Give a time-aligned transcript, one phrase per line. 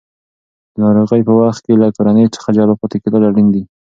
[0.73, 3.63] د ناروغۍ په وخت کې له کورنۍ څخه جلا پاتې کېدل اړین دي.